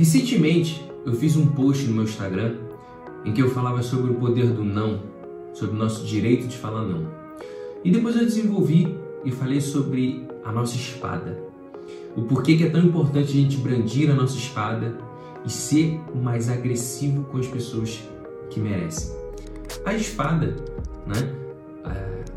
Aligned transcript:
Recentemente 0.00 0.82
eu 1.04 1.12
fiz 1.12 1.36
um 1.36 1.46
post 1.48 1.84
no 1.84 1.92
meu 1.92 2.04
Instagram 2.04 2.54
em 3.22 3.34
que 3.34 3.42
eu 3.42 3.50
falava 3.50 3.82
sobre 3.82 4.10
o 4.10 4.14
poder 4.14 4.46
do 4.46 4.64
não, 4.64 5.02
sobre 5.52 5.76
o 5.76 5.78
nosso 5.78 6.06
direito 6.06 6.48
de 6.48 6.56
falar 6.56 6.84
não. 6.84 7.06
E 7.84 7.90
depois 7.90 8.16
eu 8.16 8.24
desenvolvi 8.24 8.96
e 9.26 9.30
falei 9.30 9.60
sobre 9.60 10.26
a 10.42 10.50
nossa 10.50 10.74
espada. 10.74 11.38
O 12.16 12.22
porquê 12.22 12.56
que 12.56 12.64
é 12.64 12.70
tão 12.70 12.80
importante 12.82 13.28
a 13.28 13.34
gente 13.42 13.58
brandir 13.58 14.10
a 14.10 14.14
nossa 14.14 14.38
espada 14.38 14.96
e 15.44 15.50
ser 15.50 16.00
mais 16.14 16.48
agressivo 16.48 17.24
com 17.24 17.36
as 17.36 17.46
pessoas 17.46 18.02
que 18.48 18.58
merecem. 18.58 19.14
A 19.84 19.92
espada, 19.92 20.56
né? 21.06 21.36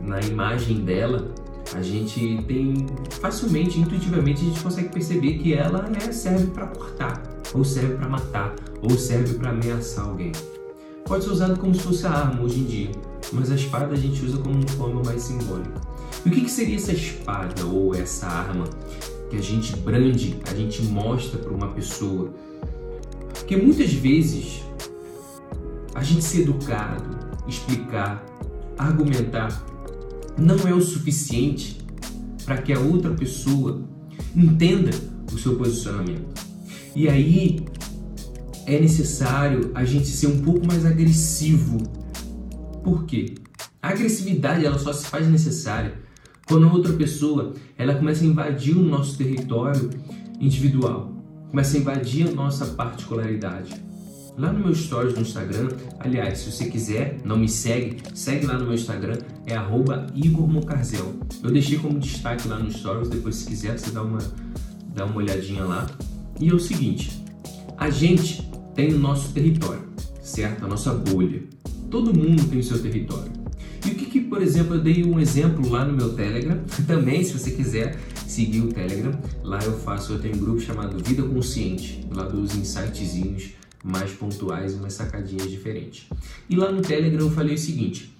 Na 0.03 0.19
imagem 0.19 0.81
dela, 0.83 1.33
a 1.73 1.81
gente 1.81 2.43
tem 2.45 2.85
facilmente, 3.21 3.79
intuitivamente, 3.79 4.41
a 4.41 4.49
gente 4.49 4.59
consegue 4.61 4.89
perceber 4.89 5.37
que 5.37 5.53
ela 5.53 5.89
é, 5.95 6.11
serve 6.11 6.47
para 6.47 6.67
cortar, 6.67 7.32
ou 7.53 7.63
serve 7.63 7.95
para 7.95 8.09
matar, 8.09 8.55
ou 8.81 8.91
serve 8.91 9.35
para 9.35 9.51
ameaçar 9.51 10.05
alguém. 10.05 10.31
Pode 11.05 11.23
ser 11.25 11.31
usado 11.31 11.59
como 11.59 11.73
se 11.75 11.81
fosse 11.81 12.07
a 12.07 12.11
arma 12.11 12.41
hoje 12.41 12.59
em 12.59 12.63
dia, 12.63 12.91
mas 13.31 13.51
a 13.51 13.55
espada 13.55 13.93
a 13.93 13.97
gente 13.97 14.23
usa 14.25 14.37
como 14.37 14.55
uma 14.55 14.67
forma 14.69 15.01
mais 15.03 15.21
simbólica. 15.21 15.81
E 16.25 16.29
o 16.29 16.31
que, 16.31 16.41
que 16.41 16.51
seria 16.51 16.77
essa 16.77 16.93
espada 16.93 17.65
ou 17.65 17.93
essa 17.93 18.25
arma 18.27 18.65
que 19.29 19.35
a 19.35 19.41
gente 19.41 19.75
brande, 19.77 20.39
a 20.49 20.55
gente 20.55 20.81
mostra 20.83 21.39
para 21.39 21.51
uma 21.51 21.67
pessoa? 21.69 22.33
Porque 23.33 23.57
muitas 23.57 23.93
vezes 23.93 24.61
a 25.93 26.01
gente 26.01 26.23
ser 26.23 26.41
educado, 26.41 27.03
explicar, 27.47 28.25
argumentar 28.77 29.63
não 30.37 30.67
é 30.67 30.73
o 30.73 30.81
suficiente 30.81 31.77
para 32.45 32.57
que 32.57 32.73
a 32.73 32.79
outra 32.79 33.11
pessoa 33.11 33.81
entenda 34.35 34.91
o 35.31 35.37
seu 35.37 35.55
posicionamento. 35.55 36.42
E 36.95 37.09
aí 37.09 37.65
é 38.65 38.79
necessário 38.79 39.71
a 39.73 39.83
gente 39.83 40.07
ser 40.07 40.27
um 40.27 40.39
pouco 40.41 40.65
mais 40.65 40.85
agressivo. 40.85 41.77
Por 42.83 43.05
quê? 43.05 43.35
A 43.81 43.89
agressividade 43.89 44.65
ela 44.65 44.79
só 44.79 44.93
se 44.93 45.05
faz 45.05 45.27
necessária 45.27 45.93
quando 46.47 46.67
a 46.67 46.71
outra 46.71 46.93
pessoa 46.93 47.53
ela 47.77 47.95
começa 47.95 48.23
a 48.23 48.27
invadir 48.27 48.77
o 48.77 48.81
nosso 48.81 49.17
território 49.17 49.89
individual, 50.39 51.11
começa 51.49 51.77
a 51.77 51.79
invadir 51.79 52.27
a 52.27 52.31
nossa 52.31 52.65
particularidade. 52.65 53.73
Lá 54.37 54.51
no 54.51 54.59
meu 54.59 54.73
stories 54.73 55.13
no 55.13 55.21
Instagram, 55.21 55.69
aliás, 55.99 56.39
se 56.39 56.51
você 56.51 56.65
quiser, 56.65 57.19
não 57.23 57.37
me 57.37 57.47
segue, 57.47 57.97
segue 58.15 58.45
lá 58.47 58.57
no 58.57 58.65
meu 58.65 58.73
Instagram, 58.73 59.17
é 59.45 59.55
Igor 60.15 60.47
Mocarzel. 60.47 61.13
Eu 61.43 61.51
deixei 61.51 61.77
como 61.77 61.99
destaque 61.99 62.47
lá 62.47 62.57
no 62.57 62.71
stories, 62.71 63.09
depois 63.09 63.35
se 63.35 63.45
quiser 63.45 63.77
você 63.77 63.91
dá 63.91 64.01
uma, 64.01 64.19
dá 64.93 65.05
uma 65.05 65.17
olhadinha 65.17 65.63
lá. 65.63 65.87
E 66.43 66.49
é 66.49 66.53
o 66.53 66.59
seguinte, 66.59 67.23
a 67.77 67.89
gente 67.89 68.51
tem 68.75 68.93
o 68.93 68.99
nosso 68.99 69.31
território, 69.31 69.87
certo? 70.21 70.65
A 70.65 70.67
nossa 70.67 70.93
bolha. 70.93 71.41
Todo 71.89 72.13
mundo 72.13 72.43
tem 72.49 72.59
o 72.59 72.63
seu 72.63 72.81
território. 72.81 73.31
E 73.85 73.91
o 73.91 73.95
que, 73.95 74.07
que, 74.07 74.19
por 74.19 74.41
exemplo, 74.41 74.75
eu 74.75 74.81
dei 74.81 75.05
um 75.05 75.21
exemplo 75.21 75.69
lá 75.69 75.85
no 75.85 75.93
meu 75.93 76.13
Telegram, 76.15 76.61
também 76.85 77.23
se 77.23 77.31
você 77.31 77.51
quiser 77.51 77.97
seguir 78.27 78.59
o 78.59 78.67
Telegram, 78.67 79.17
lá 79.41 79.57
eu 79.63 79.71
faço, 79.71 80.11
eu 80.11 80.19
tenho 80.19 80.35
um 80.35 80.39
grupo 80.39 80.59
chamado 80.59 81.01
Vida 81.01 81.23
Consciente, 81.23 82.05
lá 82.11 82.25
dos 82.25 82.53
insightzinhos 82.57 83.51
mais 83.81 84.11
pontuais 84.11 84.73
umas 84.73 84.91
sacadinhas 84.91 85.49
diferentes. 85.49 86.09
E 86.49 86.57
lá 86.57 86.73
no 86.73 86.81
Telegram 86.81 87.21
eu 87.21 87.31
falei 87.31 87.55
o 87.55 87.57
seguinte: 87.57 88.13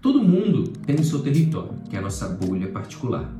todo 0.00 0.22
mundo 0.22 0.72
tem 0.86 0.96
o 0.96 1.04
seu 1.04 1.18
território, 1.18 1.74
que 1.90 1.96
é 1.96 1.98
a 1.98 2.02
nossa 2.02 2.28
bolha 2.28 2.68
particular. 2.68 3.30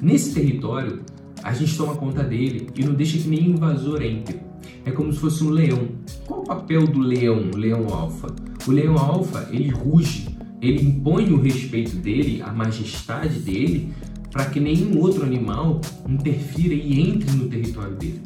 Nesse 0.00 0.32
território, 0.32 1.02
a 1.44 1.52
gente 1.52 1.76
toma 1.76 1.94
conta 1.94 2.24
dele 2.24 2.70
e 2.74 2.82
não 2.82 2.94
deixa 2.94 3.18
que 3.18 3.28
nenhum 3.28 3.50
invasor 3.50 4.02
entre. 4.02 4.40
É 4.82 4.90
como 4.90 5.12
se 5.12 5.18
fosse 5.18 5.44
um 5.44 5.50
leão. 5.50 5.88
Qual 6.26 6.40
o 6.40 6.44
papel 6.44 6.86
do 6.86 7.00
leão, 7.00 7.50
o 7.52 7.56
leão 7.56 7.86
alfa? 7.92 8.34
O 8.66 8.70
leão 8.70 8.96
alfa, 8.96 9.46
ele 9.52 9.68
ruge, 9.68 10.26
ele 10.62 10.82
impõe 10.82 11.30
o 11.30 11.38
respeito 11.38 11.96
dele, 11.96 12.40
a 12.40 12.50
majestade 12.50 13.40
dele, 13.40 13.92
para 14.32 14.46
que 14.46 14.58
nenhum 14.58 14.98
outro 14.98 15.22
animal 15.22 15.82
interfira 16.08 16.72
e 16.72 16.98
entre 16.98 17.30
no 17.36 17.46
território 17.46 17.94
dele. 17.94 18.22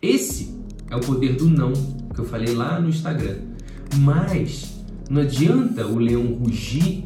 Esse 0.00 0.58
é 0.90 0.96
o 0.96 1.00
poder 1.00 1.36
do 1.36 1.46
não 1.46 1.74
que 1.74 2.20
eu 2.20 2.24
falei 2.24 2.54
lá 2.54 2.80
no 2.80 2.88
Instagram. 2.88 3.36
Mas 3.98 4.82
não 5.10 5.20
adianta 5.20 5.86
o 5.86 5.98
leão 5.98 6.24
rugir 6.42 7.04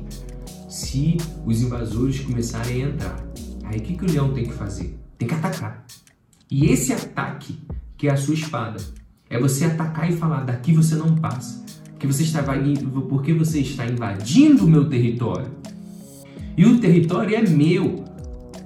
se 0.68 1.16
os 1.44 1.60
invasores 1.60 2.20
começarem 2.20 2.84
a 2.84 2.88
entrar. 2.88 3.28
Aí 3.64 3.80
o 3.80 3.82
que, 3.82 3.96
que 3.96 4.04
o 4.04 4.12
leão 4.12 4.32
tem 4.32 4.44
que 4.44 4.52
fazer? 4.52 5.03
Tem 5.24 5.28
que 5.28 5.34
atacar. 5.34 5.86
E 6.50 6.66
esse 6.66 6.92
ataque, 6.92 7.58
que 7.96 8.08
é 8.08 8.12
a 8.12 8.16
sua 8.16 8.34
espada, 8.34 8.76
é 9.30 9.40
você 9.40 9.64
atacar 9.64 10.10
e 10.10 10.14
falar: 10.14 10.44
daqui 10.44 10.74
você 10.74 10.94
não 10.96 11.16
passa. 11.16 11.64
Porque 11.90 12.06
você 12.06 12.24
está, 12.24 12.44
porque 13.08 13.32
você 13.32 13.60
está 13.60 13.86
invadindo 13.86 14.66
o 14.66 14.68
meu 14.68 14.86
território. 14.86 15.50
E 16.58 16.66
o 16.66 16.78
território 16.78 17.34
é 17.34 17.40
meu, 17.40 18.04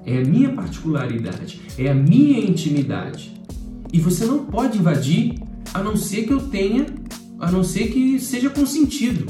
é 0.04 0.18
a 0.18 0.24
minha 0.24 0.52
particularidade, 0.52 1.60
é 1.78 1.88
a 1.88 1.94
minha 1.94 2.40
intimidade. 2.40 3.40
E 3.92 4.00
você 4.00 4.26
não 4.26 4.44
pode 4.44 4.78
invadir 4.78 5.40
a 5.72 5.80
não 5.80 5.96
ser 5.96 6.24
que 6.24 6.32
eu 6.32 6.40
tenha, 6.48 6.86
a 7.38 7.52
não 7.52 7.62
ser 7.62 7.92
que 7.92 8.18
seja 8.18 8.50
consentido. 8.50 9.26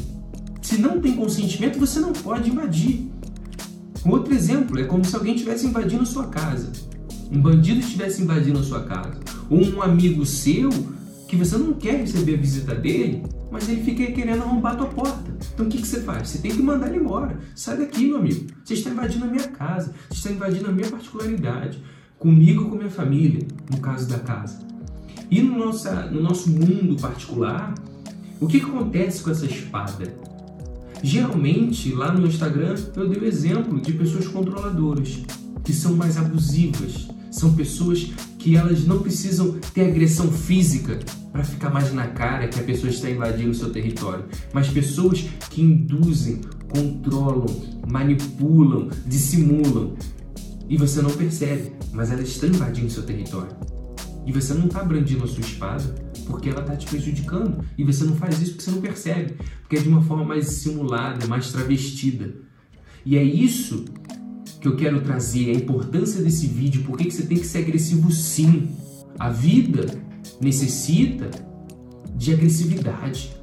Se 0.62 0.78
não 0.78 0.98
tem 0.98 1.14
consentimento, 1.14 1.78
você 1.78 2.00
não 2.00 2.14
pode 2.14 2.48
invadir. 2.48 3.10
Outro 4.06 4.32
exemplo 4.32 4.80
é 4.80 4.84
como 4.84 5.04
se 5.04 5.14
alguém 5.14 5.34
estivesse 5.34 5.66
invadindo 5.66 6.06
sua 6.06 6.28
casa. 6.28 6.87
Um 7.30 7.40
bandido 7.40 7.80
estivesse 7.80 8.22
invadindo 8.22 8.58
a 8.58 8.62
sua 8.62 8.84
casa. 8.84 9.18
Ou 9.50 9.64
um 9.64 9.82
amigo 9.82 10.24
seu 10.24 10.70
que 11.28 11.36
você 11.36 11.58
não 11.58 11.74
quer 11.74 12.00
receber 12.00 12.34
a 12.34 12.38
visita 12.38 12.74
dele, 12.74 13.22
mas 13.50 13.68
ele 13.68 13.82
fica 13.82 14.10
querendo 14.12 14.42
arrombar 14.42 14.72
a 14.72 14.76
tua 14.76 14.86
porta. 14.86 15.30
Então 15.54 15.66
o 15.66 15.68
que, 15.68 15.78
que 15.78 15.86
você 15.86 16.00
faz? 16.00 16.28
Você 16.28 16.38
tem 16.38 16.50
que 16.50 16.62
mandar 16.62 16.88
ele 16.88 16.98
embora. 16.98 17.38
Sai 17.54 17.76
daqui, 17.76 18.06
meu 18.06 18.18
amigo. 18.18 18.46
Você 18.64 18.74
está 18.74 18.90
invadindo 18.90 19.24
a 19.24 19.28
minha 19.28 19.48
casa. 19.48 19.94
Você 20.08 20.16
está 20.16 20.30
invadindo 20.30 20.68
a 20.68 20.72
minha 20.72 20.88
particularidade. 20.88 21.82
Comigo 22.18 22.68
com 22.68 22.76
minha 22.76 22.90
família, 22.90 23.46
no 23.70 23.78
caso 23.78 24.08
da 24.08 24.18
casa. 24.18 24.58
E 25.30 25.42
no, 25.42 25.58
nossa, 25.58 26.06
no 26.06 26.22
nosso 26.22 26.50
mundo 26.50 26.96
particular, 27.00 27.74
o 28.40 28.46
que, 28.46 28.60
que 28.60 28.66
acontece 28.66 29.22
com 29.22 29.30
essa 29.30 29.44
espada? 29.44 30.14
Geralmente, 31.02 31.92
lá 31.92 32.12
no 32.12 32.26
Instagram, 32.26 32.74
eu 32.96 33.08
dei 33.08 33.20
o 33.20 33.24
exemplo 33.24 33.80
de 33.80 33.92
pessoas 33.92 34.26
controladoras, 34.26 35.22
que 35.62 35.72
são 35.72 35.94
mais 35.94 36.16
abusivas. 36.16 37.08
São 37.38 37.54
pessoas 37.54 38.10
que 38.36 38.56
elas 38.56 38.84
não 38.84 38.98
precisam 38.98 39.52
ter 39.72 39.82
agressão 39.82 40.32
física 40.32 40.98
para 41.30 41.44
ficar 41.44 41.70
mais 41.70 41.92
na 41.94 42.08
cara 42.08 42.48
que 42.48 42.58
a 42.58 42.64
pessoa 42.64 42.90
está 42.90 43.08
invadindo 43.08 43.52
o 43.52 43.54
seu 43.54 43.70
território, 43.70 44.24
mas 44.52 44.66
pessoas 44.66 45.24
que 45.48 45.62
induzem, 45.62 46.40
controlam, 46.68 47.46
manipulam, 47.88 48.88
dissimulam. 49.06 49.94
E 50.68 50.76
você 50.76 51.00
não 51.00 51.10
percebe, 51.10 51.74
mas 51.92 52.10
elas 52.10 52.26
estão 52.26 52.48
invadindo 52.48 52.90
seu 52.90 53.04
território. 53.04 53.56
E 54.26 54.32
você 54.32 54.52
não 54.52 54.66
está 54.66 54.82
brandindo 54.82 55.22
a 55.22 55.28
sua 55.28 55.40
espada 55.40 55.94
porque 56.26 56.50
ela 56.50 56.62
está 56.62 56.74
te 56.74 56.88
prejudicando. 56.88 57.64
E 57.78 57.84
você 57.84 58.02
não 58.02 58.16
faz 58.16 58.42
isso 58.42 58.54
porque 58.54 58.64
você 58.64 58.70
não 58.72 58.80
percebe. 58.80 59.36
Porque 59.60 59.76
é 59.76 59.80
de 59.80 59.88
uma 59.88 60.02
forma 60.02 60.24
mais 60.24 60.46
simulada, 60.46 61.24
mais 61.28 61.52
travestida. 61.52 62.34
E 63.06 63.16
é 63.16 63.22
isso 63.22 63.84
que 64.60 64.66
eu 64.66 64.76
quero 64.76 65.00
trazer, 65.00 65.50
a 65.50 65.54
importância 65.54 66.22
desse 66.22 66.46
vídeo. 66.46 66.82
Por 66.82 66.96
que 66.96 67.10
você 67.10 67.22
tem 67.22 67.38
que 67.38 67.46
ser 67.46 67.58
agressivo 67.58 68.10
sim? 68.10 68.70
A 69.18 69.30
vida 69.30 69.86
necessita 70.40 71.30
de 72.16 72.32
agressividade. 72.32 73.36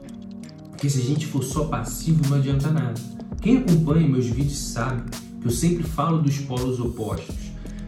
Porque 0.72 0.90
se 0.90 1.00
a 1.00 1.04
gente 1.04 1.26
for 1.26 1.44
só 1.44 1.66
passivo, 1.66 2.30
não 2.30 2.38
adianta 2.38 2.70
nada. 2.70 3.00
Quem 3.42 3.58
acompanha 3.58 4.08
meus 4.08 4.26
vídeos 4.26 4.58
sabe 4.58 5.10
que 5.40 5.48
eu 5.48 5.52
sempre 5.52 5.84
falo 5.84 6.22
dos 6.22 6.40
polos 6.40 6.80
opostos. 6.80 7.36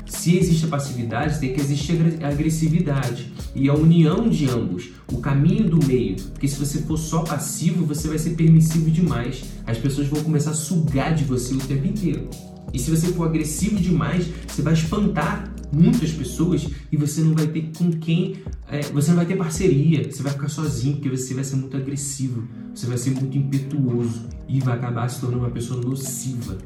Se 0.05 0.37
existe 0.37 0.65
a 0.65 0.69
passividade, 0.69 1.39
tem 1.39 1.53
que 1.53 1.59
existir 1.59 2.23
a 2.23 2.29
agressividade 2.29 3.33
e 3.53 3.67
a 3.67 3.73
união 3.73 4.29
de 4.29 4.49
ambos, 4.49 4.91
o 5.11 5.17
caminho 5.17 5.69
do 5.69 5.85
meio. 5.85 6.15
Porque 6.15 6.47
se 6.47 6.57
você 6.57 6.79
for 6.79 6.97
só 6.97 7.23
passivo, 7.23 7.85
você 7.85 8.07
vai 8.07 8.17
ser 8.17 8.31
permissivo 8.31 8.89
demais. 8.89 9.43
As 9.65 9.77
pessoas 9.77 10.07
vão 10.07 10.23
começar 10.23 10.51
a 10.51 10.53
sugar 10.53 11.13
de 11.13 11.25
você 11.25 11.53
o 11.53 11.59
tempo 11.59 11.87
inteiro. 11.87 12.29
E 12.73 12.79
se 12.79 12.89
você 12.89 13.07
for 13.07 13.27
agressivo 13.27 13.77
demais, 13.77 14.27
você 14.47 14.61
vai 14.61 14.73
espantar 14.73 15.51
muitas 15.71 16.11
pessoas 16.11 16.67
e 16.91 16.97
você 16.97 17.21
não 17.21 17.33
vai 17.33 17.47
ter 17.47 17.71
com 17.77 17.91
quem, 17.91 18.37
é, 18.69 18.81
você 18.81 19.09
não 19.09 19.17
vai 19.17 19.25
ter 19.25 19.35
parceria, 19.35 20.09
você 20.09 20.23
vai 20.23 20.31
ficar 20.31 20.49
sozinho 20.49 20.95
porque 20.95 21.09
você 21.09 21.33
vai 21.33 21.43
ser 21.43 21.55
muito 21.57 21.75
agressivo, 21.75 22.47
você 22.73 22.85
vai 22.85 22.97
ser 22.97 23.11
muito 23.11 23.37
impetuoso 23.37 24.27
e 24.47 24.59
vai 24.59 24.75
acabar 24.77 25.09
se 25.09 25.19
tornando 25.19 25.43
uma 25.43 25.51
pessoa 25.51 25.81
nociva, 25.81 26.57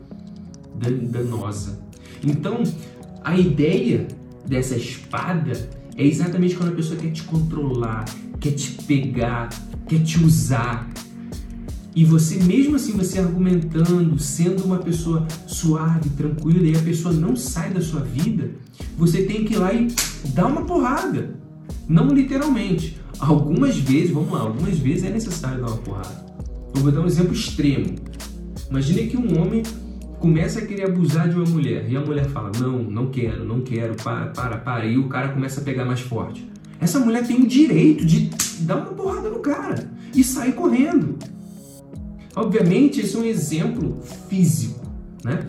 danosa. 1.10 1.80
Então, 2.24 2.64
a 3.24 3.38
ideia 3.38 4.08
dessa 4.46 4.76
espada 4.76 5.70
é 5.96 6.06
exatamente 6.06 6.56
quando 6.56 6.70
a 6.70 6.76
pessoa 6.76 7.00
quer 7.00 7.12
te 7.12 7.24
controlar, 7.24 8.06
quer 8.40 8.52
te 8.52 8.72
pegar, 8.84 9.50
quer 9.88 10.04
te 10.04 10.24
usar. 10.24 10.90
E 11.94 12.06
você, 12.06 12.42
mesmo 12.42 12.76
assim, 12.78 12.94
você 12.94 13.20
argumentando, 13.20 14.18
sendo 14.18 14.64
uma 14.64 14.78
pessoa 14.78 15.28
suave, 15.46 16.10
tranquila, 16.12 16.66
e 16.66 16.76
a 16.76 16.80
pessoa 16.80 17.14
não 17.14 17.36
sai 17.36 17.72
da 17.72 17.82
sua 17.82 18.02
vida, 18.02 18.52
você 18.98 19.24
tem 19.24 19.44
que 19.44 19.54
ir 19.54 19.58
lá 19.58 19.74
e 19.74 19.88
dar 20.30 20.46
uma 20.46 20.64
porrada. 20.64 21.36
Não 21.88 22.08
literalmente. 22.08 23.00
Algumas 23.20 23.78
vezes, 23.78 24.12
vamos 24.12 24.32
lá, 24.32 24.40
algumas 24.40 24.78
vezes 24.80 25.04
é 25.04 25.10
necessário 25.10 25.62
dar 25.62 25.68
uma 25.68 25.78
porrada. 25.78 26.26
Eu 26.74 26.82
vou 26.82 26.92
dar 26.92 27.02
um 27.02 27.06
exemplo 27.06 27.34
extremo. 27.34 27.96
Imagine 28.70 29.08
que 29.08 29.18
um 29.18 29.42
homem 29.42 29.62
começa 30.20 30.60
a 30.60 30.66
querer 30.66 30.86
abusar 30.86 31.28
de 31.28 31.36
uma 31.36 31.46
mulher 31.46 31.86
e 31.90 31.98
a 31.98 32.00
mulher 32.00 32.30
fala: 32.30 32.52
Não, 32.58 32.82
não 32.82 33.08
quero, 33.08 33.44
não 33.44 33.60
quero, 33.62 33.96
para, 33.96 34.28
para, 34.28 34.58
para. 34.58 34.86
E 34.86 34.98
o 34.98 35.10
cara 35.10 35.30
começa 35.30 35.60
a 35.60 35.64
pegar 35.64 35.84
mais 35.84 36.00
forte. 36.00 36.50
Essa 36.80 37.00
mulher 37.00 37.28
tem 37.28 37.42
o 37.42 37.46
direito 37.46 38.06
de 38.06 38.32
dar 38.62 38.78
uma 38.78 38.94
porrada 38.94 39.30
no 39.30 39.40
cara 39.40 39.92
e 40.16 40.24
sair 40.24 40.54
correndo. 40.54 41.18
Obviamente, 42.36 43.02
esse 43.02 43.16
é 43.16 43.20
um 43.20 43.26
exemplo 43.26 44.02
físico, 44.30 44.80
né? 45.24 45.46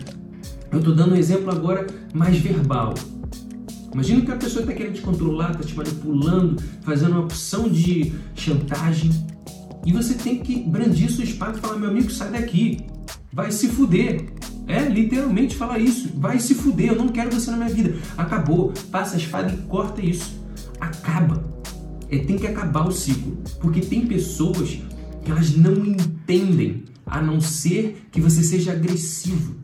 Eu 0.71 0.79
estou 0.79 0.93
dando 0.93 1.13
um 1.13 1.17
exemplo 1.17 1.51
agora 1.51 1.87
mais 2.13 2.37
verbal. 2.37 2.93
Imagina 3.93 4.25
que 4.25 4.31
a 4.31 4.35
pessoa 4.35 4.63
está 4.63 4.73
querendo 4.73 4.95
te 4.95 5.01
controlar, 5.01 5.51
está 5.51 5.63
te 5.63 5.75
manipulando, 5.75 6.61
fazendo 6.81 7.11
uma 7.11 7.21
opção 7.21 7.69
de 7.69 8.11
chantagem. 8.35 9.11
E 9.85 9.93
você 9.93 10.15
tem 10.15 10.39
que 10.39 10.63
brandir 10.63 11.11
sua 11.11 11.23
espada 11.23 11.57
e 11.57 11.61
falar: 11.61 11.77
meu 11.77 11.89
amigo, 11.89 12.09
sai 12.09 12.31
daqui, 12.31 12.79
vai 13.31 13.51
se 13.51 13.67
fuder. 13.67 14.33
É, 14.65 14.79
literalmente 14.87 15.55
falar 15.55 15.77
isso. 15.77 16.09
Vai 16.15 16.39
se 16.39 16.55
fuder, 16.55 16.93
eu 16.93 16.95
não 16.95 17.09
quero 17.09 17.31
você 17.31 17.51
na 17.51 17.57
minha 17.57 17.69
vida. 17.69 17.95
Acabou. 18.17 18.73
Passa 18.89 19.15
a 19.15 19.19
espada 19.19 19.53
e 19.53 19.57
corta 19.67 20.03
isso. 20.03 20.41
Acaba. 20.79 21.43
É, 22.09 22.17
tem 22.19 22.37
que 22.37 22.47
acabar 22.47 22.87
o 22.87 22.91
ciclo. 22.91 23.37
Porque 23.59 23.81
tem 23.81 24.07
pessoas 24.07 24.79
elas 25.31 25.55
não 25.55 25.85
entendem 25.85 26.83
a 27.05 27.21
não 27.21 27.39
ser 27.39 28.07
que 28.11 28.21
você 28.21 28.43
seja 28.43 28.71
agressivo. 28.71 29.55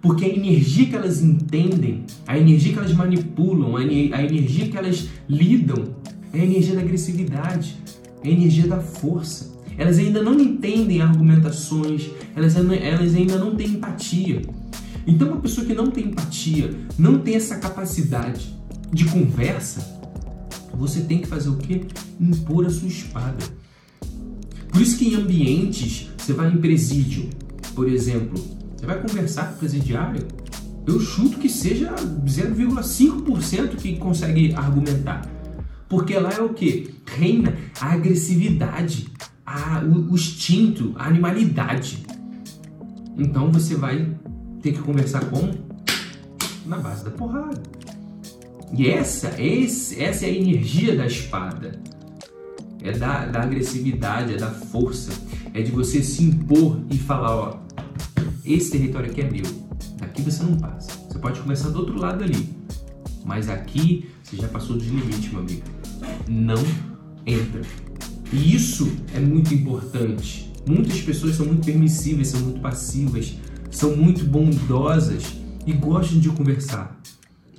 Porque 0.00 0.24
a 0.24 0.28
energia 0.28 0.86
que 0.86 0.94
elas 0.94 1.22
entendem, 1.22 2.04
a 2.26 2.38
energia 2.38 2.72
que 2.72 2.78
elas 2.78 2.92
manipulam, 2.92 3.76
a, 3.76 3.82
energia 3.82 4.68
que 4.68 4.76
elas 4.76 5.08
lidam, 5.28 5.96
é 6.32 6.40
a 6.40 6.44
energia 6.44 6.74
da 6.74 6.80
agressividade, 6.82 7.76
é 8.22 8.28
a 8.28 8.30
energia 8.30 8.66
da 8.66 8.78
força. 8.78 9.58
Elas 9.76 9.98
ainda 9.98 10.22
não 10.22 10.38
entendem 10.38 11.00
argumentações, 11.00 12.10
elas, 12.34 12.56
elas 12.56 13.14
ainda 13.14 13.38
não 13.38 13.56
têm 13.56 13.70
empatia. 13.70 14.42
Então, 15.06 15.28
uma 15.28 15.40
pessoa 15.40 15.66
que 15.66 15.74
não 15.74 15.90
tem 15.90 16.06
empatia, 16.06 16.74
não 16.98 17.18
tem 17.18 17.34
essa 17.34 17.56
capacidade 17.56 18.56
de 18.92 19.04
conversa, 19.06 19.98
você 20.74 21.00
tem 21.00 21.18
que 21.18 21.26
fazer 21.26 21.48
o 21.48 21.56
quê? 21.56 21.82
Impor 22.20 22.66
a 22.66 22.70
sua 22.70 22.88
espada. 22.88 23.44
Por 24.78 24.82
isso 24.82 24.96
que 24.96 25.08
em 25.08 25.16
ambientes, 25.16 26.08
você 26.16 26.32
vai 26.32 26.52
em 26.52 26.56
presídio, 26.56 27.28
por 27.74 27.88
exemplo, 27.88 28.38
você 28.76 28.86
vai 28.86 29.02
conversar 29.02 29.48
com 29.48 29.54
o 29.56 29.58
presidiário, 29.58 30.24
eu 30.86 31.00
chuto 31.00 31.36
que 31.36 31.48
seja 31.48 31.92
0,5% 31.96 33.74
que 33.74 33.96
consegue 33.96 34.54
argumentar. 34.54 35.28
Porque 35.88 36.16
lá 36.16 36.30
é 36.32 36.40
o 36.40 36.50
que? 36.50 36.94
Reina 37.04 37.56
a 37.80 37.92
agressividade, 37.92 39.08
a, 39.44 39.82
o, 39.84 40.12
o 40.12 40.14
instinto, 40.14 40.92
a 40.94 41.08
animalidade. 41.08 42.06
Então 43.18 43.50
você 43.50 43.74
vai 43.74 44.08
ter 44.62 44.74
que 44.74 44.78
conversar 44.78 45.24
com 45.24 45.54
na 46.64 46.78
base 46.78 47.04
da 47.04 47.10
porrada. 47.10 47.60
E 48.72 48.86
essa, 48.86 49.42
esse, 49.42 50.00
essa 50.00 50.24
é 50.24 50.28
a 50.28 50.32
energia 50.32 50.94
da 50.94 51.04
espada. 51.04 51.80
É 52.82 52.92
da, 52.92 53.26
da 53.26 53.42
agressividade, 53.42 54.34
é 54.34 54.36
da 54.36 54.50
força. 54.50 55.12
É 55.52 55.62
de 55.62 55.70
você 55.70 56.02
se 56.02 56.22
impor 56.22 56.80
e 56.90 56.96
falar, 56.96 57.34
ó, 57.34 57.60
esse 58.44 58.70
território 58.70 59.10
aqui 59.10 59.20
é 59.20 59.30
meu. 59.30 59.44
Daqui 59.98 60.22
você 60.22 60.42
não 60.42 60.56
passa. 60.56 60.90
Você 61.08 61.18
pode 61.18 61.40
começar 61.40 61.70
do 61.70 61.80
outro 61.80 61.98
lado 61.98 62.24
ali. 62.24 62.48
Mas 63.24 63.48
aqui 63.48 64.08
você 64.22 64.36
já 64.36 64.48
passou 64.48 64.76
dos 64.76 64.86
limites, 64.86 65.30
meu 65.30 65.40
amigo. 65.40 65.62
Não 66.28 66.62
entra. 67.26 67.62
E 68.32 68.54
isso 68.54 68.90
é 69.14 69.20
muito 69.20 69.52
importante. 69.52 70.52
Muitas 70.66 71.00
pessoas 71.00 71.34
são 71.34 71.46
muito 71.46 71.64
permissivas, 71.64 72.28
são 72.28 72.40
muito 72.40 72.60
passivas, 72.60 73.34
são 73.70 73.96
muito 73.96 74.24
bondosas 74.24 75.24
e 75.66 75.72
gostam 75.72 76.18
de 76.18 76.28
conversar. 76.28 76.98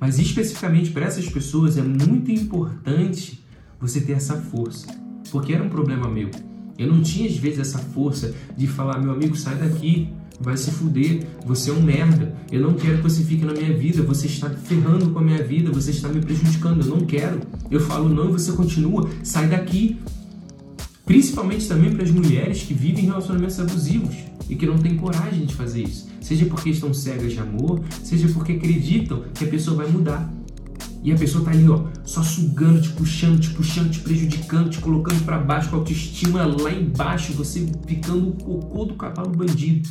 Mas 0.00 0.18
especificamente 0.18 0.90
para 0.90 1.06
essas 1.06 1.28
pessoas 1.28 1.76
é 1.76 1.82
muito 1.82 2.30
importante 2.30 3.44
você 3.80 4.00
ter 4.00 4.12
essa 4.12 4.36
força. 4.36 4.99
Porque 5.30 5.52
era 5.52 5.62
um 5.62 5.68
problema 5.68 6.08
meu. 6.08 6.30
Eu 6.78 6.88
não 6.88 7.02
tinha 7.02 7.28
às 7.28 7.36
vezes 7.36 7.58
essa 7.58 7.78
força 7.78 8.34
de 8.56 8.66
falar, 8.66 8.98
meu 8.98 9.12
amigo, 9.12 9.36
sai 9.36 9.56
daqui, 9.56 10.08
vai 10.40 10.56
se 10.56 10.70
fuder, 10.70 11.26
você 11.44 11.70
é 11.70 11.74
um 11.74 11.82
merda, 11.82 12.34
eu 12.50 12.60
não 12.60 12.72
quero 12.72 12.96
que 12.96 13.02
você 13.02 13.22
fique 13.22 13.44
na 13.44 13.52
minha 13.52 13.76
vida, 13.76 14.02
você 14.02 14.26
está 14.26 14.48
ferrando 14.48 15.10
com 15.10 15.18
a 15.18 15.22
minha 15.22 15.42
vida, 15.42 15.70
você 15.70 15.90
está 15.90 16.08
me 16.08 16.20
prejudicando, 16.20 16.80
eu 16.80 16.88
não 16.88 17.04
quero. 17.04 17.40
Eu 17.70 17.80
falo 17.80 18.08
não 18.08 18.30
e 18.30 18.32
você 18.32 18.52
continua, 18.52 19.08
sai 19.22 19.48
daqui. 19.48 19.98
Principalmente 21.04 21.68
também 21.68 21.92
para 21.92 22.04
as 22.04 22.10
mulheres 22.10 22.62
que 22.62 22.72
vivem 22.72 23.04
relacionamentos 23.04 23.60
abusivos 23.60 24.14
e 24.48 24.56
que 24.56 24.64
não 24.64 24.78
têm 24.78 24.96
coragem 24.96 25.44
de 25.44 25.54
fazer 25.54 25.82
isso. 25.82 26.08
Seja 26.20 26.46
porque 26.46 26.70
estão 26.70 26.94
cegas 26.94 27.32
de 27.32 27.38
amor, 27.40 27.82
seja 28.02 28.28
porque 28.28 28.52
acreditam 28.52 29.24
que 29.34 29.44
a 29.44 29.48
pessoa 29.48 29.76
vai 29.76 29.88
mudar. 29.88 30.32
E 31.02 31.12
a 31.12 31.16
pessoa 31.16 31.44
tá 31.44 31.50
ali, 31.50 31.66
ó, 31.68 31.86
só 32.04 32.22
sugando, 32.22 32.80
te 32.82 32.90
puxando, 32.90 33.40
te 33.40 33.50
puxando, 33.50 33.90
te 33.90 34.00
prejudicando, 34.00 34.68
te 34.68 34.78
colocando 34.78 35.24
para 35.24 35.38
baixo, 35.38 35.70
com 35.70 35.76
a 35.76 35.78
autoestima 35.78 36.44
lá 36.44 36.72
embaixo, 36.72 37.32
você 37.32 37.66
ficando 37.86 38.28
o 38.28 38.32
cocô 38.32 38.84
do 38.84 38.94
cavalo 38.94 39.30
bandido. 39.30 39.88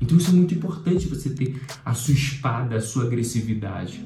Então 0.00 0.16
isso 0.16 0.30
é 0.30 0.32
muito 0.32 0.54
importante 0.54 1.06
você 1.06 1.30
ter 1.30 1.60
a 1.84 1.92
sua 1.92 2.14
espada, 2.14 2.76
a 2.76 2.80
sua 2.80 3.04
agressividade. 3.04 4.04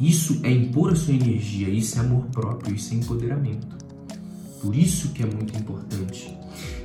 Isso 0.00 0.40
é 0.44 0.50
impor 0.50 0.92
a 0.92 0.96
sua 0.96 1.14
energia, 1.14 1.68
isso 1.68 1.98
é 1.98 2.00
amor 2.00 2.26
próprio, 2.26 2.74
isso 2.74 2.94
é 2.94 2.96
empoderamento. 2.96 3.76
Por 4.62 4.74
isso 4.74 5.08
que 5.10 5.22
é 5.22 5.26
muito 5.26 5.58
importante. 5.58 6.34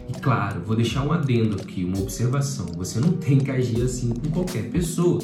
E 0.10 0.14
claro, 0.20 0.62
vou 0.66 0.76
deixar 0.76 1.04
um 1.04 1.12
adendo 1.12 1.56
aqui, 1.56 1.84
uma 1.84 2.00
observação. 2.00 2.66
Você 2.78 3.00
não 3.00 3.14
tem 3.14 3.38
que 3.38 3.52
agir 3.52 3.82
assim 3.82 4.10
com 4.10 4.30
qualquer 4.32 4.70
pessoa. 4.70 5.22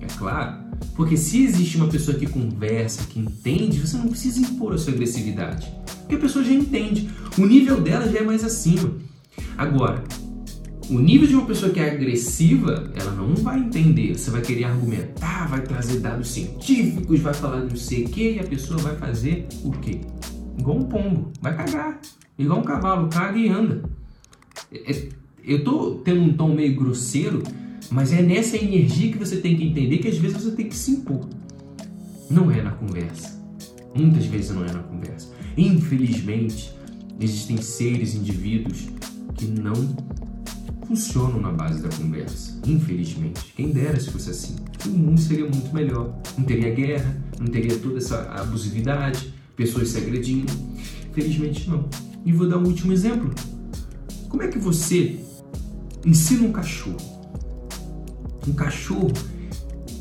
É 0.00 0.06
claro. 0.06 0.71
Porque 0.94 1.16
se 1.16 1.44
existe 1.44 1.76
uma 1.76 1.88
pessoa 1.88 2.16
que 2.16 2.26
conversa, 2.26 3.06
que 3.06 3.18
entende, 3.18 3.80
você 3.80 3.96
não 3.96 4.08
precisa 4.08 4.40
impor 4.40 4.74
a 4.74 4.78
sua 4.78 4.92
agressividade. 4.92 5.72
Porque 6.00 6.16
a 6.16 6.18
pessoa 6.18 6.44
já 6.44 6.52
entende. 6.52 7.08
O 7.38 7.46
nível 7.46 7.80
dela 7.80 8.10
já 8.10 8.18
é 8.18 8.22
mais 8.22 8.44
acima. 8.44 8.92
Agora, 9.56 10.04
o 10.90 10.98
nível 10.98 11.26
de 11.26 11.34
uma 11.34 11.46
pessoa 11.46 11.72
que 11.72 11.80
é 11.80 11.90
agressiva, 11.90 12.92
ela 12.94 13.12
não 13.12 13.34
vai 13.34 13.58
entender. 13.58 14.18
Você 14.18 14.30
vai 14.30 14.42
querer 14.42 14.64
argumentar, 14.64 15.48
vai 15.48 15.62
trazer 15.62 16.00
dados 16.00 16.28
científicos, 16.28 17.20
vai 17.20 17.32
falar 17.32 17.60
não 17.60 17.76
sei 17.76 18.04
o 18.04 18.08
que, 18.08 18.32
e 18.32 18.40
a 18.40 18.44
pessoa 18.44 18.78
vai 18.78 18.96
fazer 18.96 19.46
o 19.64 19.70
quê? 19.72 20.00
igual 20.58 20.78
um 20.78 20.84
pombo, 20.84 21.32
vai 21.40 21.56
cagar. 21.56 22.00
Igual 22.38 22.60
um 22.60 22.64
cavalo, 22.64 23.08
caga 23.08 23.38
e 23.38 23.48
anda. 23.48 23.82
É, 24.72 24.92
é, 24.92 25.08
eu 25.44 25.62
tô 25.64 25.96
tendo 26.04 26.22
um 26.22 26.32
tom 26.32 26.54
meio 26.54 26.74
grosseiro, 26.74 27.42
mas 27.90 28.12
é 28.12 28.22
nessa 28.22 28.56
energia 28.56 29.10
que 29.12 29.18
você 29.18 29.36
tem 29.36 29.56
que 29.56 29.64
entender 29.64 29.98
que 29.98 30.08
às 30.08 30.18
vezes 30.18 30.42
você 30.42 30.52
tem 30.52 30.68
que 30.68 30.76
se 30.76 30.92
impor. 30.92 31.28
Não 32.30 32.50
é 32.50 32.62
na 32.62 32.70
conversa. 32.70 33.40
Muitas 33.94 34.26
vezes 34.26 34.50
não 34.50 34.64
é 34.64 34.72
na 34.72 34.82
conversa. 34.82 35.28
Infelizmente, 35.56 36.72
existem 37.20 37.60
seres, 37.60 38.14
indivíduos 38.14 38.88
que 39.34 39.46
não 39.46 39.74
funcionam 40.86 41.40
na 41.40 41.50
base 41.50 41.82
da 41.82 41.88
conversa. 41.90 42.60
Infelizmente. 42.66 43.52
Quem 43.56 43.70
dera 43.70 43.98
se 43.98 44.10
fosse 44.10 44.30
assim. 44.30 44.56
O 44.86 44.88
mundo 44.90 45.20
seria 45.20 45.44
muito 45.44 45.74
melhor. 45.74 46.14
Não 46.36 46.44
teria 46.44 46.74
guerra, 46.74 47.22
não 47.38 47.46
teria 47.46 47.78
toda 47.78 47.98
essa 47.98 48.22
abusividade, 48.32 49.32
pessoas 49.56 49.88
se 49.88 49.98
agredindo. 49.98 50.52
Felizmente 51.12 51.68
não. 51.68 51.88
E 52.24 52.32
vou 52.32 52.48
dar 52.48 52.58
um 52.58 52.66
último 52.66 52.92
exemplo. 52.92 53.30
Como 54.28 54.42
é 54.42 54.48
que 54.48 54.58
você 54.58 55.20
ensina 56.04 56.46
um 56.46 56.52
cachorro? 56.52 57.21
Um 58.46 58.52
cachorro, 58.52 59.12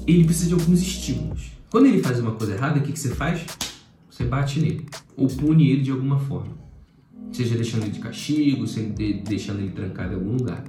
ele 0.07 0.23
precisa 0.23 0.47
de 0.47 0.53
alguns 0.53 0.81
estímulos. 0.81 1.51
Quando 1.69 1.85
ele 1.85 2.01
faz 2.01 2.19
uma 2.19 2.31
coisa 2.31 2.53
errada, 2.53 2.79
o 2.79 2.81
que, 2.81 2.91
que 2.91 2.99
você 2.99 3.09
faz? 3.09 3.45
Você 4.09 4.25
bate 4.25 4.59
nele 4.59 4.85
ou 5.15 5.27
pune 5.27 5.69
ele 5.69 5.81
de 5.83 5.91
alguma 5.91 6.19
forma. 6.19 6.57
Seja 7.31 7.55
deixando 7.55 7.83
ele 7.83 7.91
de 7.91 7.99
castigo, 7.99 8.67
seja 8.67 8.89
deixando 9.23 9.59
ele 9.59 9.71
trancado 9.71 10.13
em 10.13 10.15
algum 10.15 10.35
lugar. 10.35 10.63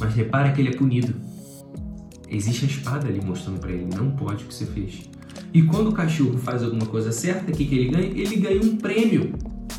Mas 0.00 0.14
repara 0.14 0.52
que 0.52 0.60
ele 0.60 0.70
é 0.70 0.72
punido. 0.72 1.14
Existe 2.28 2.64
a 2.64 2.68
espada 2.68 3.08
ali 3.08 3.20
mostrando 3.24 3.60
para 3.60 3.72
ele, 3.72 3.88
não 3.94 4.10
pode 4.10 4.44
o 4.44 4.46
que 4.48 4.54
você 4.54 4.66
fez. 4.66 5.08
E 5.52 5.62
quando 5.62 5.88
o 5.88 5.92
cachorro 5.92 6.36
faz 6.38 6.62
alguma 6.62 6.86
coisa 6.86 7.12
certa, 7.12 7.52
o 7.52 7.54
que, 7.54 7.64
que 7.64 7.74
ele 7.74 7.90
ganha? 7.90 8.06
Ele 8.06 8.36
ganha 8.36 8.60
um 8.60 8.76
prêmio, 8.76 9.32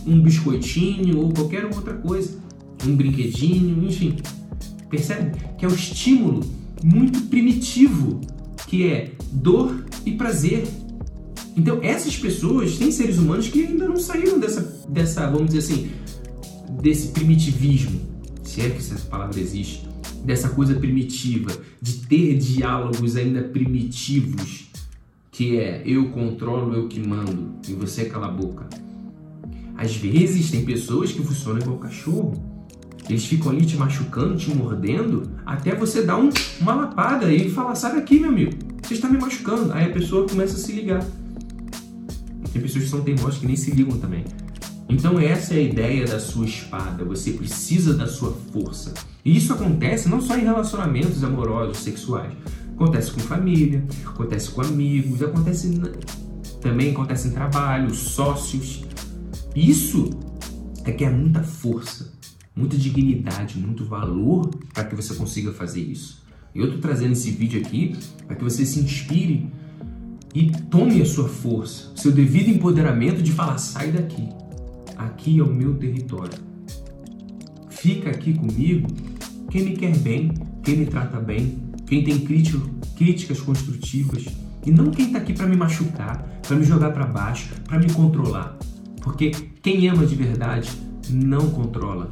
um 0.06 0.22
biscoitinho 0.22 1.20
ou 1.20 1.32
qualquer 1.32 1.66
outra 1.66 1.94
coisa, 1.96 2.40
um 2.88 2.96
brinquedinho, 2.96 3.84
enfim. 3.84 4.16
Percebe? 4.90 5.38
Que 5.58 5.66
é 5.66 5.68
o 5.68 5.74
estímulo 5.74 6.42
muito 6.84 7.22
primitivo, 7.24 8.22
que 8.68 8.88
é 8.88 9.12
dor 9.32 9.86
e 10.06 10.14
prazer. 10.14 10.68
Então, 11.56 11.80
essas 11.82 12.16
pessoas 12.16 12.78
têm 12.78 12.92
seres 12.92 13.18
humanos 13.18 13.48
que 13.48 13.66
ainda 13.66 13.88
não 13.88 13.98
saíram 13.98 14.40
dessa, 14.40 14.62
dessa 14.90 15.30
vamos 15.30 15.54
dizer 15.54 15.60
assim, 15.60 15.92
desse 16.82 17.10
primitivismo, 17.10 18.00
se 18.44 18.62
é 18.62 18.70
que 18.70 18.78
essa 18.78 18.96
palavra 19.10 19.40
existe, 19.40 19.88
dessa 20.24 20.50
coisa 20.50 20.76
primitiva, 20.76 21.52
de 21.82 21.94
ter 22.08 22.38
diálogos 22.38 23.16
ainda 23.16 23.42
primitivos 23.44 24.70
que 25.40 25.58
é 25.58 25.82
eu 25.86 26.10
controlo, 26.10 26.74
eu 26.74 26.90
que 26.90 27.00
mando 27.00 27.54
e 27.66 27.72
você 27.72 28.04
cala 28.04 28.28
a 28.28 28.30
boca. 28.30 28.68
Às 29.78 29.96
vezes 29.96 30.52
tem 30.52 30.66
pessoas 30.66 31.14
que 31.14 31.24
funcionam 31.24 31.62
igual 31.62 31.78
cachorro. 31.78 32.49
Eles 33.10 33.26
ficam 33.26 33.52
ali 33.52 33.66
te 33.66 33.76
machucando, 33.76 34.38
te 34.38 34.54
mordendo, 34.54 35.32
até 35.46 35.74
você 35.74 36.04
dar 36.04 36.18
um, 36.18 36.30
uma 36.62 36.76
lapada 36.76 37.34
e 37.34 37.50
falar: 37.50 37.74
sai 37.74 37.96
daqui, 37.96 38.20
meu 38.20 38.30
amigo, 38.30 38.52
você 38.84 38.94
está 38.94 39.10
me 39.10 39.18
machucando. 39.18 39.74
Aí 39.74 39.90
a 39.90 39.94
pessoa 39.94 40.28
começa 40.28 40.56
a 40.56 40.60
se 40.60 40.72
ligar. 40.72 41.04
Tem 42.54 42.62
pessoas 42.62 42.84
que 42.84 42.90
são 42.90 43.02
teimosas 43.02 43.40
que 43.40 43.48
nem 43.48 43.56
se 43.56 43.72
ligam 43.72 43.98
também. 43.98 44.24
Então 44.88 45.20
essa 45.20 45.54
é 45.54 45.58
a 45.58 45.62
ideia 45.62 46.06
da 46.06 46.20
sua 46.20 46.46
espada. 46.46 47.04
Você 47.06 47.32
precisa 47.32 47.96
da 47.96 48.08
sua 48.08 48.32
força. 48.54 48.94
E 49.26 49.36
isso 49.36 49.54
acontece 49.54 50.08
não 50.08 50.22
só 50.22 50.38
em 50.38 50.44
relacionamentos 50.44 51.24
amorosos, 51.24 51.78
sexuais. 51.78 52.34
Acontece 52.76 53.12
com 53.12 53.20
família, 53.20 53.84
acontece 54.06 54.52
com 54.52 54.62
amigos, 54.62 55.22
acontece 55.22 55.82
também 56.62 56.92
acontece 56.92 57.28
em 57.28 57.32
trabalho, 57.32 57.94
sócios. 57.94 58.84
Isso 59.56 60.10
é 60.86 60.92
que 60.92 61.04
é 61.04 61.10
muita 61.10 61.44
força, 61.44 62.12
muita 62.60 62.78
dignidade, 62.78 63.58
muito 63.58 63.86
valor 63.86 64.50
para 64.74 64.84
que 64.84 64.96
você 64.96 65.16
consiga 65.16 65.54
fazer 65.54 65.82
isso. 65.82 66.22
Eu 66.54 66.66
estou 66.66 66.80
trazendo 66.82 67.14
esse 67.14 67.32
vídeo 67.32 67.62
aqui 67.62 67.96
para 68.28 68.36
que 68.36 68.44
você 68.44 68.66
se 68.66 68.80
inspire 68.80 69.48
e 70.36 70.52
tome 70.70 71.02
a 71.02 71.06
sua 71.06 71.30
força, 71.30 71.92
seu 71.96 72.12
devido 72.12 72.50
empoderamento 72.50 73.22
de 73.22 73.32
falar: 73.32 73.58
sai 73.58 73.92
daqui, 73.92 74.28
aqui 74.98 75.40
é 75.40 75.44
o 75.44 75.52
meu 75.52 75.76
território. 75.76 76.38
Fica 77.70 78.10
aqui 78.10 78.34
comigo 78.34 78.88
quem 79.50 79.64
me 79.64 79.78
quer 79.78 79.98
bem, 79.98 80.34
quem 80.62 80.78
me 80.78 80.86
trata 80.86 81.20
bem, 81.20 81.58
quem 81.88 82.04
tem 82.04 82.20
críticas 82.20 83.40
construtivas 83.40 84.26
e 84.66 84.72
não 84.72 84.92
quem 84.92 85.08
está 85.08 85.20
aqui 85.20 85.34
para 85.34 85.48
me 85.48 85.56
machucar, 85.56 86.24
para 86.46 86.58
me 86.58 86.66
jogar 86.66 86.92
para 86.92 87.06
baixo, 87.06 87.54
para 87.66 87.80
me 87.80 87.92
controlar. 87.94 88.58
Porque 89.02 89.32
quem 89.62 89.88
ama 89.88 90.06
de 90.06 90.16
verdade 90.16 90.70
não 91.10 91.50
controla. 91.52 92.10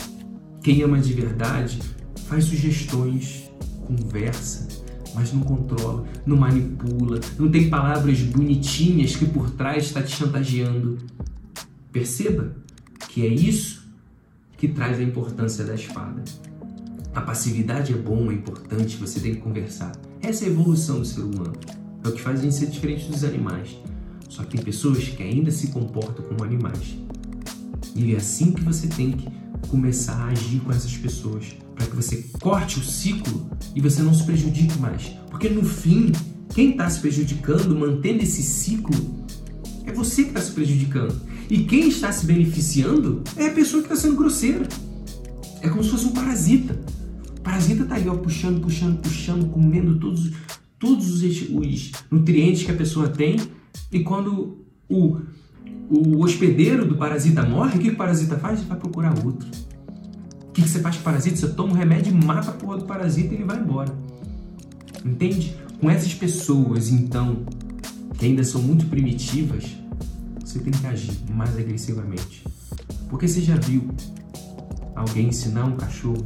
Quem 0.67 0.83
ama 0.83 0.99
de 0.99 1.13
verdade 1.13 1.79
faz 2.25 2.43
sugestões, 2.43 3.49
conversa, 3.85 4.67
mas 5.15 5.31
não 5.31 5.39
controla, 5.39 6.05
não 6.25 6.35
manipula, 6.35 7.21
não 7.39 7.49
tem 7.49 7.69
palavras 7.69 8.19
bonitinhas 8.19 9.15
que 9.15 9.25
por 9.25 9.49
trás 9.51 9.85
está 9.85 10.03
te 10.03 10.13
chantageando. 10.13 10.97
Perceba 11.89 12.53
que 13.07 13.25
é 13.25 13.29
isso 13.29 13.87
que 14.57 14.67
traz 14.67 14.99
a 14.99 15.03
importância 15.03 15.63
da 15.63 15.73
espada. 15.73 16.21
A 17.15 17.21
passividade 17.21 17.93
é 17.93 17.95
bom, 17.95 18.29
é 18.29 18.33
importante, 18.33 18.97
você 18.97 19.21
tem 19.21 19.35
que 19.35 19.39
conversar. 19.39 19.93
Essa 20.21 20.43
é 20.43 20.47
a 20.49 20.51
evolução 20.51 20.99
do 20.99 21.05
ser 21.05 21.21
humano. 21.21 21.53
É 22.03 22.09
o 22.09 22.11
que 22.11 22.19
faz 22.19 22.41
a 22.41 22.43
gente 22.43 22.55
ser 22.55 22.67
diferente 22.67 23.09
dos 23.09 23.23
animais. 23.23 23.69
Só 24.27 24.43
que 24.43 24.57
tem 24.57 24.65
pessoas 24.65 25.07
que 25.07 25.23
ainda 25.23 25.49
se 25.49 25.69
comportam 25.69 26.25
como 26.25 26.43
animais. 26.43 26.97
E 27.95 28.13
é 28.13 28.17
assim 28.17 28.51
que 28.51 28.61
você 28.65 28.87
tem 28.87 29.11
que 29.11 29.46
começar 29.67 30.15
a 30.15 30.27
agir 30.27 30.59
com 30.59 30.71
essas 30.71 30.95
pessoas, 30.97 31.55
para 31.75 31.85
que 31.85 31.95
você 31.95 32.25
corte 32.39 32.79
o 32.79 32.83
ciclo 32.83 33.49
e 33.75 33.81
você 33.81 34.01
não 34.01 34.13
se 34.13 34.23
prejudique 34.23 34.77
mais. 34.79 35.03
Porque 35.29 35.49
no 35.49 35.63
fim, 35.63 36.11
quem 36.53 36.71
está 36.71 36.89
se 36.89 36.99
prejudicando, 36.99 37.75
mantendo 37.75 38.23
esse 38.23 38.41
ciclo, 38.41 38.95
é 39.85 39.91
você 39.91 40.23
que 40.23 40.29
está 40.29 40.41
se 40.41 40.51
prejudicando. 40.51 41.15
E 41.49 41.63
quem 41.63 41.87
está 41.87 42.11
se 42.11 42.25
beneficiando 42.25 43.23
é 43.35 43.47
a 43.47 43.53
pessoa 43.53 43.81
que 43.81 43.93
está 43.93 44.01
sendo 44.01 44.17
grosseira. 44.17 44.67
É 45.61 45.69
como 45.69 45.83
se 45.83 45.89
fosse 45.89 46.05
um 46.05 46.11
parasita. 46.11 46.79
O 47.37 47.41
parasita 47.41 47.83
está 47.83 47.95
aí, 47.95 48.07
ó, 48.09 48.15
puxando, 48.15 48.59
puxando, 48.59 48.99
puxando, 48.99 49.49
comendo 49.49 49.97
todos, 49.99 50.31
todos 50.77 51.09
os, 51.09 51.23
os 51.23 51.91
nutrientes 52.11 52.63
que 52.63 52.71
a 52.71 52.75
pessoa 52.75 53.07
tem. 53.07 53.37
E 53.91 54.01
quando 54.01 54.65
o 54.89 55.19
o 55.89 56.19
hospedeiro 56.19 56.85
do 56.85 56.97
parasita 56.97 57.43
morre, 57.43 57.77
o 57.77 57.81
que 57.81 57.89
o 57.89 57.95
parasita 57.95 58.37
faz? 58.37 58.59
Ele 58.59 58.67
vai 58.67 58.77
procurar 58.77 59.13
outro. 59.25 59.47
O 60.49 60.51
que 60.51 60.61
você 60.61 60.79
faz 60.79 60.95
com 60.95 61.01
o 61.01 61.03
parasita? 61.03 61.37
Você 61.37 61.49
toma 61.49 61.73
um 61.73 61.75
remédio 61.75 62.11
e 62.11 62.25
mata 62.25 62.49
a 62.49 62.53
porra 62.53 62.77
do 62.77 62.85
parasita 62.85 63.33
e 63.33 63.37
ele 63.37 63.43
vai 63.45 63.59
embora. 63.59 63.93
Entende? 65.05 65.55
Com 65.79 65.89
essas 65.89 66.13
pessoas, 66.13 66.89
então, 66.89 67.45
que 68.17 68.25
ainda 68.25 68.43
são 68.43 68.61
muito 68.61 68.87
primitivas, 68.87 69.77
você 70.43 70.59
tem 70.59 70.73
que 70.73 70.85
agir 70.87 71.13
mais 71.31 71.57
agressivamente. 71.57 72.43
Porque 73.09 73.27
você 73.27 73.41
já 73.41 73.55
viu 73.55 73.87
alguém 74.95 75.27
ensinar 75.27 75.65
um 75.65 75.77
cachorro 75.77 76.25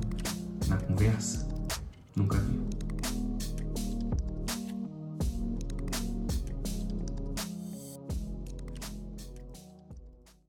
na 0.68 0.77
conversa? 0.77 1.48
Nunca 2.15 2.38
viu. 2.39 2.71